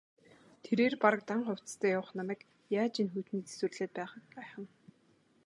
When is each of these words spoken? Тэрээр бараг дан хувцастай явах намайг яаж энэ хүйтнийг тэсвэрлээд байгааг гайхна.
Тэрээр 0.63 0.93
бараг 1.03 1.21
дан 1.29 1.39
хувцастай 1.45 1.91
явах 1.97 2.11
намайг 2.17 2.41
яаж 2.81 2.93
энэ 3.01 3.11
хүйтнийг 3.13 3.45
тэсвэрлээд 3.47 3.91
байгааг 3.97 4.25
гайхна. 4.35 4.67